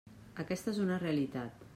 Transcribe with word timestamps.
Aquesta 0.43 0.73
és 0.75 0.79
una 0.85 0.97
realitat. 1.03 1.63